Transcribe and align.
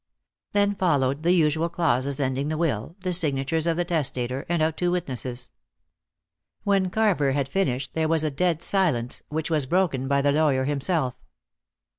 Then 0.53 0.73
followed 0.73 1.21
the 1.21 1.31
usual 1.31 1.69
clauses 1.69 2.19
ending 2.19 2.47
the 2.47 2.57
will, 2.57 2.95
the 3.01 3.13
signatures 3.13 3.67
of 3.67 3.77
the 3.77 3.85
testator, 3.85 4.47
and 4.49 4.63
of 4.63 4.75
two 4.75 4.89
witnesses. 4.89 5.51
When 6.63 6.89
Carver 6.89 7.33
had 7.33 7.47
finished 7.47 7.93
there 7.93 8.07
was 8.07 8.23
a 8.23 8.31
dead 8.31 8.63
silence, 8.63 9.21
which 9.29 9.51
was 9.51 9.67
broken 9.67 10.07
by 10.07 10.23
the 10.23 10.31
lawyer 10.31 10.65
himself. 10.65 11.13